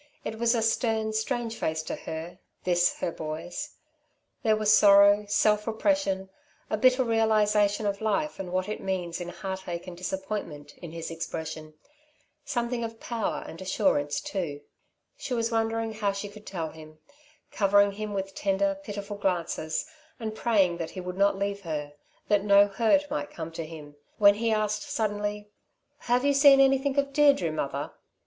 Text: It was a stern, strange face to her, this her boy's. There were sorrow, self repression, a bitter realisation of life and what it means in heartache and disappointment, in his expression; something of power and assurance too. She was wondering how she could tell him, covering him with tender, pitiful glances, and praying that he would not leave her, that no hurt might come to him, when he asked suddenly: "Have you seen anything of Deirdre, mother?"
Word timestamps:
It 0.25 0.39
was 0.39 0.55
a 0.55 0.63
stern, 0.63 1.13
strange 1.13 1.55
face 1.57 1.83
to 1.83 1.95
her, 1.95 2.39
this 2.63 2.97
her 3.01 3.11
boy's. 3.11 3.75
There 4.41 4.55
were 4.55 4.65
sorrow, 4.65 5.25
self 5.27 5.67
repression, 5.67 6.31
a 6.71 6.77
bitter 6.77 7.03
realisation 7.03 7.85
of 7.85 8.01
life 8.01 8.39
and 8.39 8.51
what 8.51 8.67
it 8.67 8.81
means 8.81 9.21
in 9.21 9.29
heartache 9.29 9.85
and 9.85 9.95
disappointment, 9.95 10.75
in 10.77 10.91
his 10.91 11.11
expression; 11.11 11.75
something 12.43 12.83
of 12.83 12.99
power 12.99 13.43
and 13.45 13.61
assurance 13.61 14.21
too. 14.21 14.61
She 15.17 15.35
was 15.35 15.51
wondering 15.51 15.93
how 15.93 16.13
she 16.13 16.29
could 16.29 16.47
tell 16.47 16.71
him, 16.71 16.97
covering 17.51 17.91
him 17.91 18.15
with 18.15 18.33
tender, 18.33 18.79
pitiful 18.81 19.17
glances, 19.17 19.85
and 20.19 20.33
praying 20.33 20.77
that 20.77 20.89
he 20.89 20.99
would 20.99 21.15
not 21.15 21.37
leave 21.37 21.61
her, 21.61 21.93
that 22.27 22.43
no 22.43 22.65
hurt 22.65 23.07
might 23.11 23.29
come 23.29 23.51
to 23.51 23.67
him, 23.67 23.95
when 24.17 24.33
he 24.33 24.51
asked 24.51 24.81
suddenly: 24.89 25.51
"Have 25.99 26.25
you 26.25 26.33
seen 26.33 26.59
anything 26.59 26.97
of 26.97 27.13
Deirdre, 27.13 27.51
mother?" 27.51 27.91